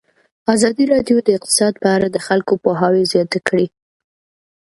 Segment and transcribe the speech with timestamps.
[0.53, 3.67] ازادي راډیو د اقتصاد په اړه د خلکو پوهاوی زیات کړی.